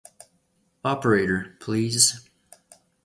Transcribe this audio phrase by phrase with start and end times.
[0.83, 2.27] Operator, please.